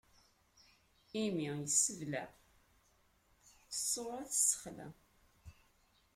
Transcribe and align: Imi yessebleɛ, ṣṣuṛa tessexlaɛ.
Imi 1.23 1.43
yessebleɛ, 1.59 2.27
ṣṣuṛa 3.77 4.21
tessexlaɛ. 4.29 4.91